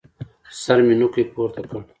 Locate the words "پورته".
1.33-1.61